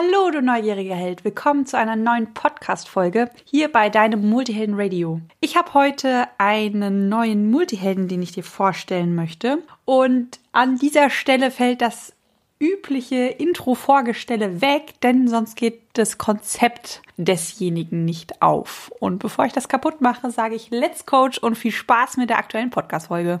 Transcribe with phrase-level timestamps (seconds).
[0.00, 1.24] Hallo, du neugieriger Held.
[1.24, 5.20] Willkommen zu einer neuen Podcast-Folge hier bei deinem Multihelden Radio.
[5.40, 9.58] Ich habe heute einen neuen Multihelden, den ich dir vorstellen möchte.
[9.84, 12.12] Und an dieser Stelle fällt das
[12.60, 18.92] übliche Intro-Vorgestelle weg, denn sonst geht das Konzept desjenigen nicht auf.
[19.00, 22.38] Und bevor ich das kaputt mache, sage ich Let's Coach und viel Spaß mit der
[22.38, 23.40] aktuellen Podcast-Folge.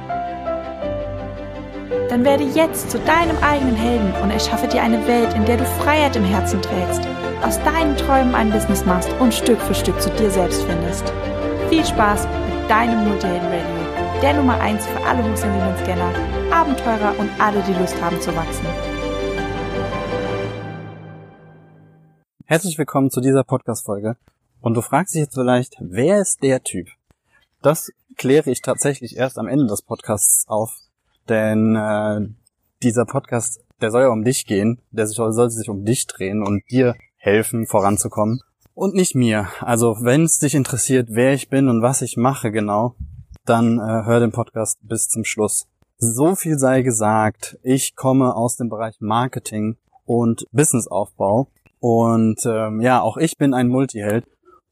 [2.11, 5.63] Dann werde jetzt zu deinem eigenen Helden und erschaffe dir eine Welt, in der du
[5.63, 7.07] Freiheit im Herzen trägst,
[7.41, 11.05] aus deinen Träumen ein Business machst und Stück für Stück zu dir selbst findest.
[11.69, 16.13] Viel Spaß mit deinem Multihelden Radio, der Nummer 1 für alle hochsensiblen Scanner,
[16.51, 18.65] Abenteurer und alle, die Lust haben zu wachsen.
[22.43, 24.17] Herzlich willkommen zu dieser Podcast-Folge.
[24.59, 26.89] Und du fragst dich jetzt vielleicht, wer ist der Typ?
[27.61, 30.75] Das kläre ich tatsächlich erst am Ende des Podcasts auf,
[31.31, 32.27] denn äh,
[32.83, 36.43] dieser Podcast, der soll ja um dich gehen, der soll, soll sich um dich drehen
[36.43, 38.41] und dir helfen, voranzukommen.
[38.73, 39.47] Und nicht mir.
[39.61, 42.95] Also wenn es dich interessiert, wer ich bin und was ich mache genau,
[43.45, 45.67] dann äh, hör den Podcast bis zum Schluss.
[45.97, 51.47] So viel sei gesagt, ich komme aus dem Bereich Marketing und Businessaufbau.
[51.79, 54.25] Und ähm, ja, auch ich bin ein Multiheld.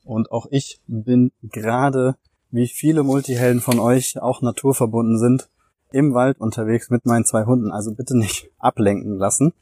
[0.03, 2.15] Und auch ich bin gerade,
[2.52, 5.49] wie viele Multihelden von euch auch naturverbunden sind,
[5.91, 7.71] im Wald unterwegs mit meinen zwei Hunden.
[7.71, 9.53] Also bitte nicht ablenken lassen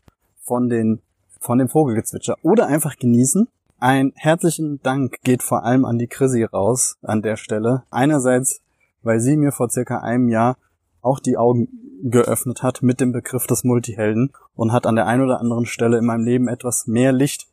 [0.42, 1.02] von den,
[1.40, 3.48] von dem Vogelgezwitscher oder einfach genießen.
[3.80, 7.84] Ein herzlichen Dank geht vor allem an die Chrissy raus an der Stelle.
[7.92, 8.62] Einerseits,
[9.04, 10.58] weil sie mir vor circa einem Jahr
[11.02, 11.70] auch die Augen
[12.04, 15.98] geöffnet hat mit dem Begriff des Multihelden und hat an der einen oder anderen Stelle
[15.98, 17.48] in meinem Leben etwas mehr Licht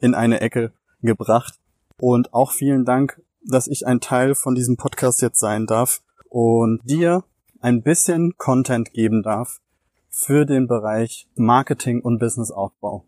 [0.00, 0.72] in eine Ecke
[1.02, 1.58] gebracht.
[1.98, 6.80] Und auch vielen Dank, dass ich ein Teil von diesem Podcast jetzt sein darf und
[6.84, 7.24] dir
[7.60, 9.60] ein bisschen Content geben darf
[10.08, 13.04] für den Bereich Marketing und Businessaufbau.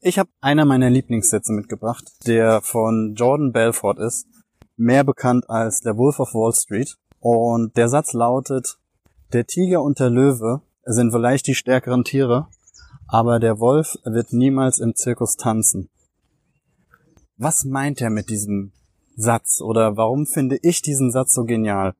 [0.00, 4.26] Ich habe einer meiner Lieblingssätze mitgebracht, der von Jordan Belfort ist,
[4.76, 6.96] mehr bekannt als der Wolf of Wall Street.
[7.18, 8.78] Und der Satz lautet,
[9.32, 12.48] der Tiger und der Löwe sind vielleicht die stärkeren Tiere,
[13.08, 15.88] aber der Wolf wird niemals im Zirkus tanzen.
[17.38, 18.72] Was meint er mit diesem
[19.16, 21.94] Satz oder warum finde ich diesen Satz so genial?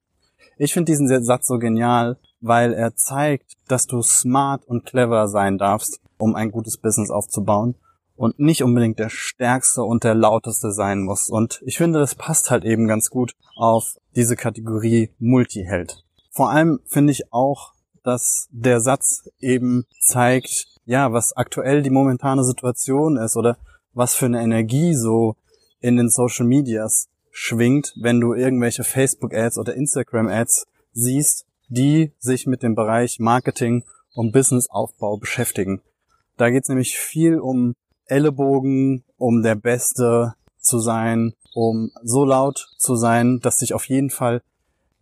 [0.56, 5.58] Ich finde diesen Satz so genial, weil er zeigt, dass du smart und clever sein
[5.58, 7.74] darfst, um ein gutes Business aufzubauen
[8.16, 11.28] und nicht unbedingt der stärkste und der lauteste sein muss.
[11.28, 16.04] Und ich finde, das passt halt eben ganz gut auf diese Kategorie Multiheld.
[16.30, 22.44] Vor allem finde ich auch, dass der Satz eben zeigt, ja, was aktuell die momentane
[22.44, 23.58] Situation ist oder
[23.92, 25.36] was für eine Energie so
[25.80, 27.08] in den Social Medias
[27.38, 34.32] schwingt, wenn du irgendwelche Facebook-Ads oder Instagram-Ads siehst, die sich mit dem Bereich Marketing und
[34.32, 35.82] Businessaufbau beschäftigen.
[36.38, 37.74] Da geht es nämlich viel um
[38.06, 44.08] Ellenbogen, um der Beste zu sein, um so laut zu sein, dass sich auf jeden
[44.08, 44.40] Fall,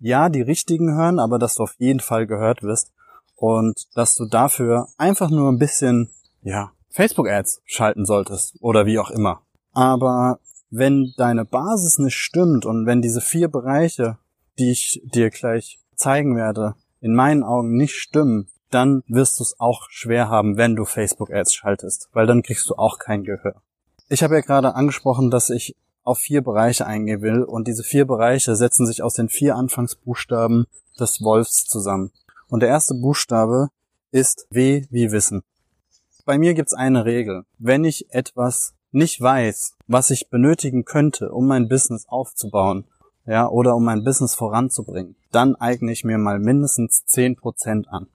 [0.00, 2.92] ja, die Richtigen hören, aber dass du auf jeden Fall gehört wirst
[3.36, 6.10] und dass du dafür einfach nur ein bisschen,
[6.42, 9.42] ja, Facebook-Ads schalten solltest oder wie auch immer.
[9.72, 10.40] Aber
[10.70, 14.18] wenn deine Basis nicht stimmt und wenn diese vier Bereiche,
[14.58, 19.60] die ich dir gleich zeigen werde, in meinen Augen nicht stimmen, dann wirst du es
[19.60, 23.62] auch schwer haben, wenn du Facebook-Ads schaltest, weil dann kriegst du auch kein Gehör.
[24.08, 28.04] Ich habe ja gerade angesprochen, dass ich auf vier Bereiche eingehen will und diese vier
[28.04, 30.66] Bereiche setzen sich aus den vier Anfangsbuchstaben
[30.98, 32.10] des Wolfs zusammen.
[32.48, 33.68] Und der erste Buchstabe
[34.10, 35.42] ist W wie Wissen.
[36.24, 37.44] Bei mir gibt's eine Regel.
[37.58, 42.84] Wenn ich etwas nicht weiß, was ich benötigen könnte, um mein Business aufzubauen,
[43.26, 48.08] ja, oder um mein Business voranzubringen, dann eigne ich mir mal mindestens 10% an.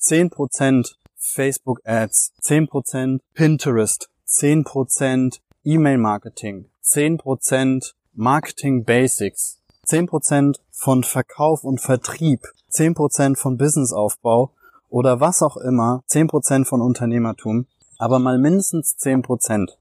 [0.00, 11.80] 10% Facebook Ads, 10% Pinterest, 10% E-Mail Marketing, 10% Marketing Basics, 10% von Verkauf und
[11.80, 14.50] Vertrieb, 10% von Businessaufbau
[14.88, 17.66] oder was auch immer, 10% von Unternehmertum,
[17.98, 19.76] aber mal mindestens 10%.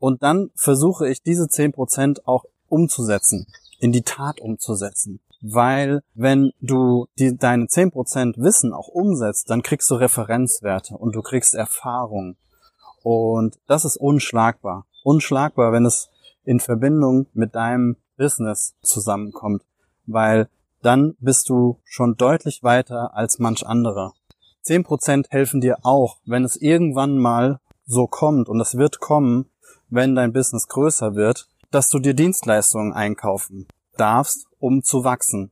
[0.00, 3.46] Und dann versuche ich diese zehn Prozent auch umzusetzen,
[3.78, 5.20] in die Tat umzusetzen.
[5.42, 11.22] weil wenn du die, deine 10% Wissen auch umsetzt, dann kriegst du Referenzwerte und du
[11.22, 12.36] kriegst Erfahrung.
[13.02, 14.86] Und das ist unschlagbar.
[15.02, 16.10] Unschlagbar, wenn es
[16.44, 19.62] in Verbindung mit deinem Business zusammenkommt,
[20.06, 20.48] weil
[20.82, 24.12] dann bist du schon deutlich weiter als manch anderer.
[24.66, 29.49] 10% helfen dir auch, wenn es irgendwann mal so kommt und es wird kommen,
[29.90, 33.66] wenn dein Business größer wird, dass du dir Dienstleistungen einkaufen
[33.96, 35.50] darfst, um zu wachsen.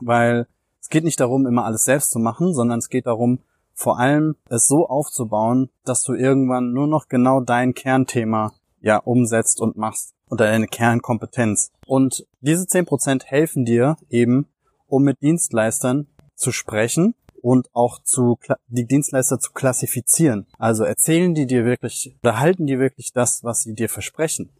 [0.00, 0.46] Weil
[0.80, 3.40] es geht nicht darum, immer alles selbst zu machen, sondern es geht darum,
[3.74, 9.60] vor allem es so aufzubauen, dass du irgendwann nur noch genau dein Kernthema ja umsetzt
[9.60, 11.70] und machst oder deine Kernkompetenz.
[11.86, 14.46] Und diese 10% helfen dir eben,
[14.86, 20.46] um mit Dienstleistern zu sprechen und auch zu die Dienstleister zu klassifizieren.
[20.58, 24.50] Also erzählen die dir wirklich oder halten die wirklich das, was sie dir versprechen?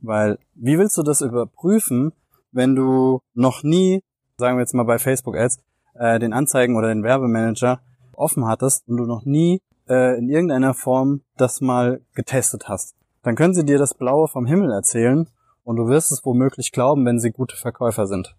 [0.00, 2.12] Weil wie willst du das überprüfen,
[2.52, 4.02] wenn du noch nie,
[4.38, 5.60] sagen wir jetzt mal bei Facebook Ads,
[5.94, 7.80] äh, den Anzeigen oder den Werbemanager
[8.14, 12.94] offen hattest und du noch nie äh, in irgendeiner Form das mal getestet hast?
[13.22, 15.28] Dann können sie dir das Blaue vom Himmel erzählen
[15.64, 18.34] und du wirst es womöglich glauben, wenn sie gute Verkäufer sind.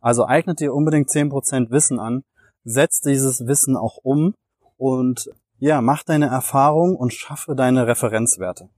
[0.00, 2.24] Also eignet dir unbedingt 10% Wissen an,
[2.64, 4.34] setz dieses Wissen auch um
[4.76, 8.68] und ja, mach deine Erfahrung und schaffe deine Referenzwerte.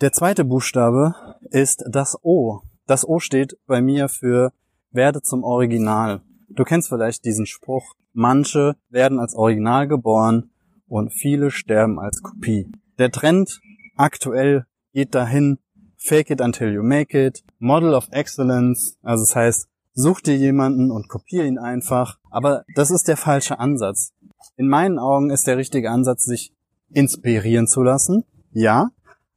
[0.00, 1.14] Der zweite Buchstabe
[1.50, 2.60] ist das O.
[2.86, 4.52] Das O steht bei mir für
[4.90, 6.22] werde zum Original.
[6.48, 10.50] Du kennst vielleicht diesen Spruch, manche werden als Original geboren
[10.86, 12.70] und viele sterben als Kopie.
[12.98, 13.60] Der Trend
[13.96, 15.58] aktuell geht dahin,
[15.96, 20.92] fake it until you make it, Model of Excellence, also das heißt, such dir jemanden
[20.92, 22.18] und kopier ihn einfach.
[22.30, 24.12] Aber das ist der falsche Ansatz.
[24.56, 26.54] In meinen Augen ist der richtige Ansatz, sich
[26.90, 28.90] inspirieren zu lassen, ja,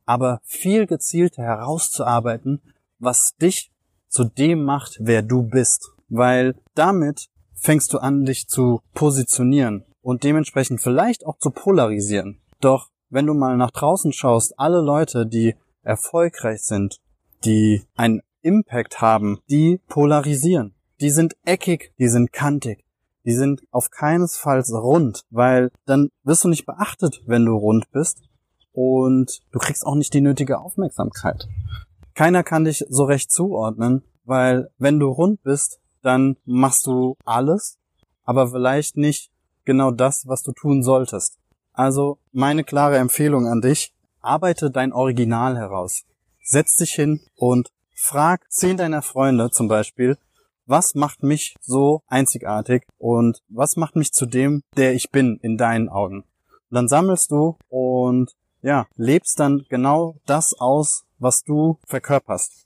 [0.05, 2.61] aber viel gezielter herauszuarbeiten,
[2.99, 3.71] was dich
[4.07, 5.91] zu dem macht, wer du bist.
[6.09, 12.39] Weil damit fängst du an, dich zu positionieren und dementsprechend vielleicht auch zu polarisieren.
[12.59, 17.01] Doch wenn du mal nach draußen schaust, alle Leute, die erfolgreich sind,
[17.43, 20.73] die ein Impact haben, die polarisieren.
[20.99, 22.83] Die sind eckig, die sind kantig.
[23.25, 28.21] Die sind auf keinesfalls rund, weil dann wirst du nicht beachtet, wenn du rund bist
[28.73, 31.47] und du kriegst auch nicht die nötige Aufmerksamkeit.
[32.15, 37.77] Keiner kann dich so recht zuordnen, weil wenn du rund bist, dann machst du alles,
[38.23, 39.31] aber vielleicht nicht
[39.65, 41.37] genau das, was du tun solltest.
[41.73, 46.03] Also meine klare Empfehlung an dich, arbeite dein Original heraus.
[46.43, 47.69] Setz dich hin und
[48.01, 50.17] frag zehn deiner Freunde zum Beispiel,
[50.65, 55.57] was macht mich so einzigartig und was macht mich zu dem, der ich bin in
[55.57, 56.23] deinen Augen.
[56.69, 58.31] Und dann sammelst du und
[58.63, 62.65] ja, lebst dann genau das aus, was du verkörperst.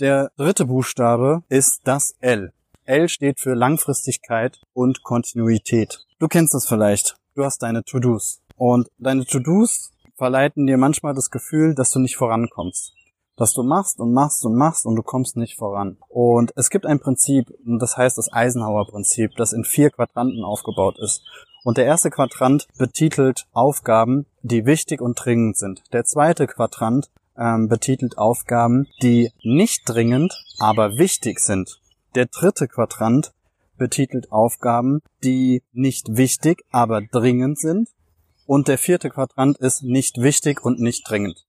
[0.00, 2.52] Der dritte Buchstabe ist das L.
[2.84, 6.04] L steht für Langfristigkeit und Kontinuität.
[6.18, 7.16] Du kennst es vielleicht.
[7.34, 8.40] Du hast deine To-Dos.
[8.56, 12.97] Und deine To-Dos verleiten dir manchmal das Gefühl, dass du nicht vorankommst
[13.38, 15.96] dass du machst und machst und machst und du kommst nicht voran.
[16.08, 21.22] Und es gibt ein Prinzip, das heißt das Eisenhower-Prinzip, das in vier Quadranten aufgebaut ist.
[21.64, 25.82] Und der erste Quadrant betitelt Aufgaben, die wichtig und dringend sind.
[25.92, 31.80] Der zweite Quadrant ähm, betitelt Aufgaben, die nicht dringend, aber wichtig sind.
[32.14, 33.32] Der dritte Quadrant
[33.76, 37.88] betitelt Aufgaben, die nicht wichtig, aber dringend sind.
[38.46, 41.44] Und der vierte Quadrant ist nicht wichtig und nicht dringend.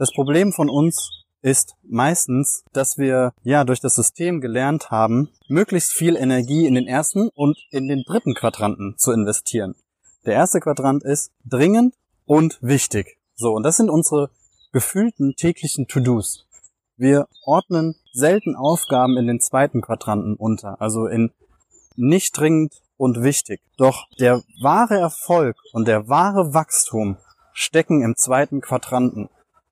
[0.00, 5.92] Das Problem von uns ist meistens, dass wir ja durch das System gelernt haben, möglichst
[5.92, 9.74] viel Energie in den ersten und in den dritten Quadranten zu investieren.
[10.24, 13.18] Der erste Quadrant ist dringend und wichtig.
[13.34, 14.30] So, und das sind unsere
[14.72, 16.46] gefühlten täglichen To-Dos.
[16.96, 21.30] Wir ordnen selten Aufgaben in den zweiten Quadranten unter, also in
[21.96, 23.60] nicht dringend und wichtig.
[23.76, 27.18] Doch der wahre Erfolg und der wahre Wachstum
[27.52, 29.28] stecken im zweiten Quadranten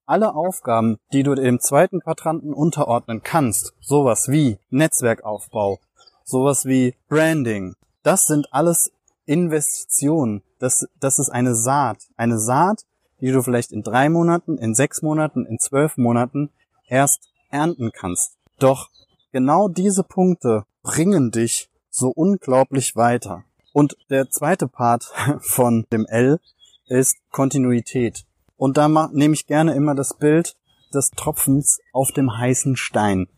[0.08, 5.78] alle Aufgaben, die du dem zweiten Quadranten unterordnen kannst, sowas wie Netzwerkaufbau,
[6.24, 8.90] sowas wie Branding, das sind alles
[9.26, 10.42] Investitionen.
[10.58, 11.98] Das, das ist eine Saat.
[12.16, 12.86] Eine Saat,
[13.20, 16.50] die du vielleicht in drei Monaten, in sechs Monaten, in zwölf Monaten
[16.86, 18.36] erst ernten kannst.
[18.58, 18.88] Doch
[19.32, 23.44] genau diese Punkte bringen dich so unglaublich weiter.
[23.72, 26.40] Und der zweite Part von dem L
[26.86, 28.24] ist Kontinuität.
[28.58, 30.56] Und da nehme ich gerne immer das Bild
[30.92, 33.28] des Tropfens auf dem heißen Stein.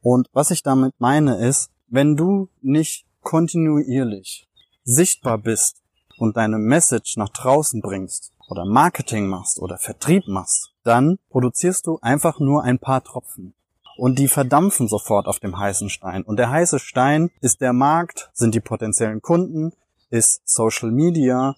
[0.00, 4.46] Und was ich damit meine ist, wenn du nicht kontinuierlich
[4.84, 5.82] sichtbar bist
[6.18, 11.98] und deine Message nach draußen bringst oder Marketing machst oder Vertrieb machst, dann produzierst du
[12.02, 13.54] einfach nur ein paar Tropfen.
[13.96, 16.22] und die verdampfen sofort auf dem heißen Stein.
[16.22, 19.72] Und der heiße Stein ist der Markt, sind die potenziellen Kunden,
[20.10, 21.54] ist Social Media,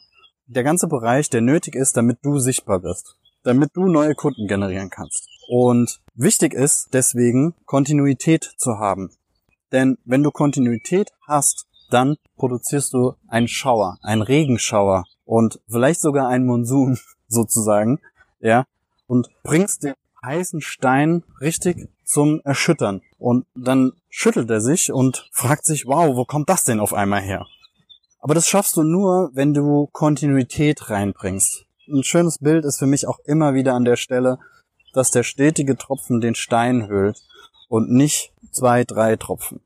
[0.46, 4.90] der ganze Bereich, der nötig ist, damit du sichtbar wirst, damit du neue Kunden generieren
[4.90, 5.28] kannst.
[5.48, 9.10] Und wichtig ist deswegen Kontinuität zu haben.
[9.72, 16.28] Denn wenn du Kontinuität hast, dann produzierst du einen Schauer, einen Regenschauer und vielleicht sogar
[16.28, 16.98] einen Monsun
[17.28, 18.00] sozusagen,
[18.40, 18.64] ja,
[19.06, 23.02] und bringst den heißen Stein richtig zum Erschüttern.
[23.18, 27.20] Und dann schüttelt er sich und fragt sich, wow, wo kommt das denn auf einmal
[27.20, 27.46] her?
[28.24, 31.66] Aber das schaffst du nur, wenn du Kontinuität reinbringst.
[31.86, 34.38] Ein schönes Bild ist für mich auch immer wieder an der Stelle,
[34.94, 37.20] dass der stetige Tropfen den Stein hüllt
[37.68, 39.60] und nicht zwei, drei Tropfen.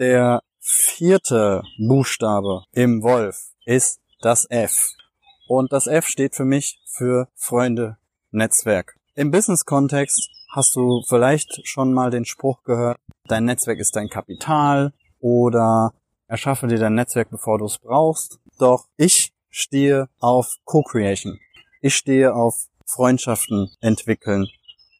[0.00, 4.88] Der vierte Buchstabe im Wolf ist das F.
[5.46, 7.98] Und das F steht für mich für Freunde,
[8.32, 8.96] Netzwerk.
[9.14, 14.92] Im Business-Kontext hast du vielleicht schon mal den Spruch gehört, dein Netzwerk ist dein Kapital
[15.20, 15.94] oder
[16.32, 18.40] erschaffe dir dein Netzwerk, bevor du es brauchst.
[18.58, 21.38] Doch ich stehe auf Co-Creation.
[21.82, 24.46] Ich stehe auf Freundschaften entwickeln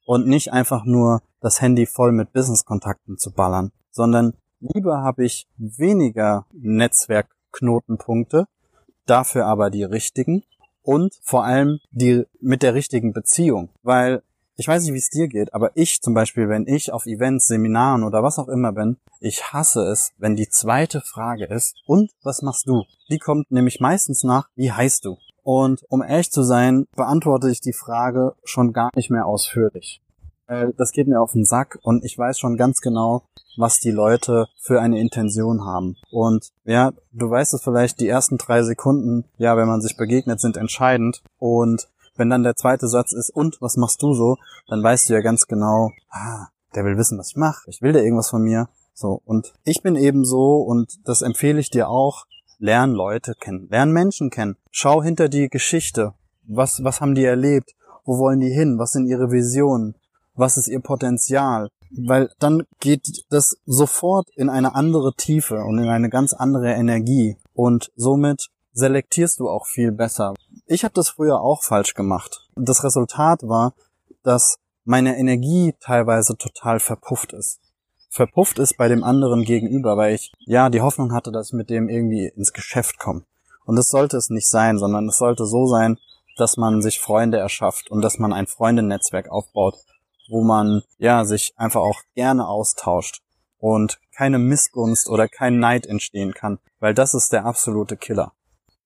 [0.04, 5.48] und nicht einfach nur das Handy voll mit Business-Kontakten zu ballern, sondern lieber habe ich
[5.56, 8.46] weniger Netzwerkknotenpunkte,
[9.06, 10.44] dafür aber die richtigen
[10.82, 14.22] und vor allem die mit der richtigen Beziehung, weil
[14.62, 17.48] ich weiß nicht, wie es dir geht, aber ich zum Beispiel, wenn ich auf Events,
[17.48, 22.12] Seminaren oder was auch immer bin, ich hasse es, wenn die zweite Frage ist, und
[22.22, 22.84] was machst du?
[23.10, 25.16] Die kommt nämlich meistens nach, wie heißt du?
[25.42, 30.00] Und um ehrlich zu sein, beantworte ich die Frage schon gar nicht mehr ausführlich.
[30.76, 33.24] Das geht mir auf den Sack und ich weiß schon ganz genau,
[33.56, 35.96] was die Leute für eine Intention haben.
[36.10, 40.40] Und ja, du weißt es vielleicht, die ersten drei Sekunden, ja, wenn man sich begegnet,
[40.40, 41.22] sind entscheidend.
[41.38, 44.36] Und wenn dann der zweite Satz ist, und was machst du so,
[44.68, 47.68] dann weißt du ja ganz genau, ah, der will wissen, was ich mache.
[47.68, 48.68] Ich will der irgendwas von mir.
[48.94, 52.26] So, und ich bin eben so, und das empfehle ich dir auch,
[52.58, 54.56] lern Leute kennen, lern Menschen kennen.
[54.70, 56.14] Schau hinter die Geschichte.
[56.44, 57.74] Was, was haben die erlebt?
[58.04, 58.78] Wo wollen die hin?
[58.78, 59.94] Was sind ihre Visionen?
[60.34, 61.68] Was ist ihr Potenzial?
[61.90, 67.36] Weil dann geht das sofort in eine andere Tiefe und in eine ganz andere Energie.
[67.52, 70.34] Und somit selektierst du auch viel besser.
[70.66, 72.48] Ich habe das früher auch falsch gemacht.
[72.56, 73.74] Das Resultat war,
[74.22, 77.60] dass meine Energie teilweise total verpufft ist.
[78.10, 81.70] Verpufft ist bei dem anderen gegenüber, weil ich ja die Hoffnung hatte, dass ich mit
[81.70, 83.24] dem irgendwie ins Geschäft komme.
[83.64, 85.98] Und das sollte es nicht sein, sondern es sollte so sein,
[86.36, 89.76] dass man sich Freunde erschafft und dass man ein Freundennetzwerk aufbaut,
[90.28, 93.22] wo man ja sich einfach auch gerne austauscht
[93.58, 98.32] und keine Missgunst oder kein Neid entstehen kann, weil das ist der absolute Killer.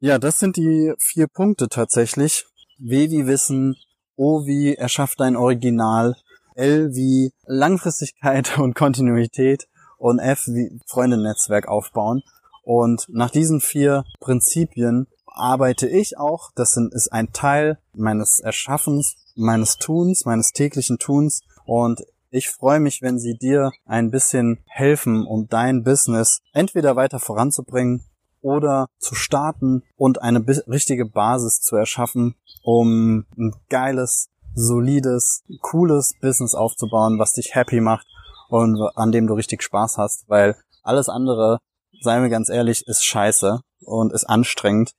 [0.01, 2.45] Ja, das sind die vier Punkte tatsächlich.
[2.79, 3.77] W wie Wissen,
[4.15, 6.17] O wie erschafft dein Original,
[6.55, 12.23] L wie Langfristigkeit und Kontinuität und F wie Freundennetzwerk aufbauen.
[12.63, 16.51] Und nach diesen vier Prinzipien arbeite ich auch.
[16.55, 21.41] Das ist ein Teil meines Erschaffens, meines Tuns, meines täglichen Tuns.
[21.65, 27.19] Und ich freue mich, wenn sie dir ein bisschen helfen, um dein Business entweder weiter
[27.19, 28.05] voranzubringen
[28.47, 36.55] oder zu starten und eine richtige Basis zu erschaffen, um ein geiles, solides, cooles Business
[36.55, 38.07] aufzubauen, was dich happy macht
[38.49, 41.59] und an dem du richtig Spaß hast, weil alles andere,
[42.01, 44.93] seien wir ganz ehrlich, ist scheiße und ist anstrengend.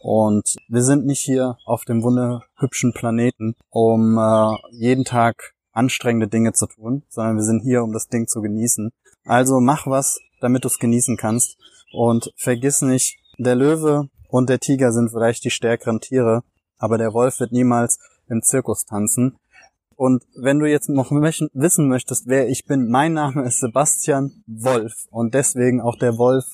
[0.00, 6.52] Und wir sind nicht hier auf dem wunderhübschen Planeten, um äh, jeden Tag anstrengende Dinge
[6.52, 8.90] zu tun, sondern wir sind hier, um das Ding zu genießen.
[9.24, 11.56] Also mach was, damit du es genießen kannst.
[11.92, 16.42] Und vergiss nicht, der Löwe und der Tiger sind vielleicht die stärkeren Tiere,
[16.78, 19.36] aber der Wolf wird niemals im Zirkus tanzen.
[19.94, 25.06] Und wenn du jetzt noch wissen möchtest, wer ich bin, mein Name ist Sebastian Wolf
[25.10, 26.44] und deswegen auch der Wolf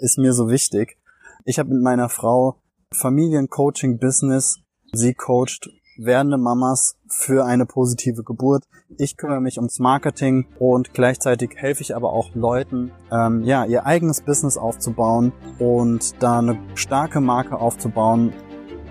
[0.00, 0.96] ist mir so wichtig.
[1.44, 2.56] Ich habe mit meiner Frau
[2.92, 4.58] Familiencoaching-Business.
[4.92, 8.64] Sie coacht werdende Mamas für eine positive Geburt.
[8.96, 13.84] Ich kümmere mich ums Marketing und gleichzeitig helfe ich aber auch Leuten, ähm, ja, ihr
[13.84, 18.32] eigenes Business aufzubauen und da eine starke Marke aufzubauen.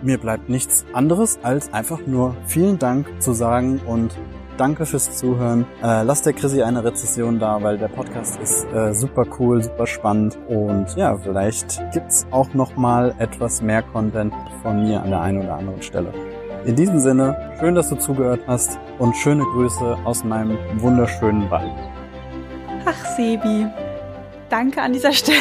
[0.03, 4.15] Mir bleibt nichts anderes, als einfach nur vielen Dank zu sagen und
[4.57, 5.65] danke fürs Zuhören.
[5.81, 9.87] Äh, lasst der Chrissy eine Rezession da, weil der Podcast ist äh, super cool, super
[9.87, 15.21] spannend und ja, vielleicht gibt's auch noch mal etwas mehr Content von mir an der
[15.21, 16.13] einen oder anderen Stelle.
[16.65, 21.71] In diesem Sinne, schön, dass du zugehört hast und schöne Grüße aus meinem wunderschönen Wald.
[22.85, 23.67] Ach, Sebi.
[24.49, 25.37] Danke an dieser Stelle.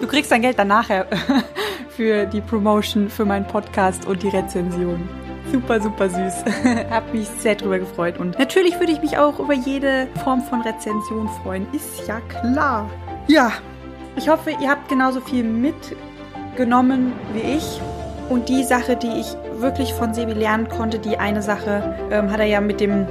[0.00, 1.06] Du kriegst dein Geld dann nachher
[1.90, 5.08] für die Promotion, für meinen Podcast und die Rezension.
[5.50, 6.44] super, super süß.
[6.90, 8.18] Hab mich sehr drüber gefreut.
[8.18, 11.66] Und natürlich würde ich mich auch über jede Form von Rezension freuen.
[11.72, 12.88] Ist ja klar.
[13.26, 13.52] Ja,
[14.16, 17.80] ich hoffe, ihr habt genauso viel mitgenommen wie ich.
[18.30, 19.26] Und die Sache, die ich
[19.60, 23.06] wirklich von Sebi lernen konnte, die eine Sache ähm, hat er ja mit dem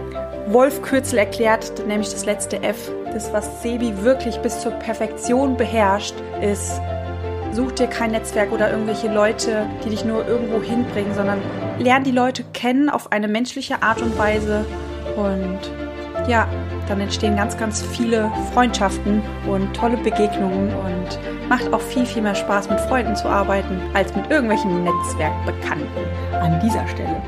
[0.47, 2.89] Wolf-Kürzel erklärt, nämlich das letzte F.
[3.13, 6.79] Das, was Sebi wirklich bis zur Perfektion beherrscht, ist,
[7.51, 11.41] such dir kein Netzwerk oder irgendwelche Leute, die dich nur irgendwo hinbringen, sondern
[11.79, 14.65] lern die Leute kennen auf eine menschliche Art und Weise
[15.17, 15.59] und
[16.29, 16.47] ja,
[16.87, 21.19] dann entstehen ganz, ganz viele Freundschaften und tolle Begegnungen und
[21.49, 26.05] macht auch viel, viel mehr Spaß, mit Freunden zu arbeiten, als mit irgendwelchen Netzwerkbekannten
[26.39, 27.21] an dieser Stelle.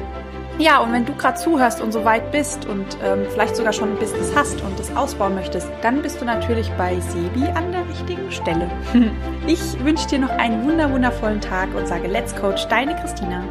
[0.60, 3.94] Ja, und wenn du gerade zuhörst und so weit bist und ähm, vielleicht sogar schon
[3.94, 7.88] ein Business hast und das ausbauen möchtest, dann bist du natürlich bei Sebi an der
[7.88, 8.70] richtigen Stelle.
[9.48, 13.44] ich wünsche dir noch einen wunder wundervollen Tag und sage Let's Coach, deine Christina.